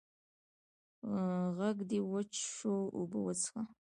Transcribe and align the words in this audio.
ږغ 1.57 1.77
دي 1.89 1.99
وچ 2.11 2.33
سو، 2.55 2.73
اوبه 2.97 3.19
وڅيښه! 3.25 3.61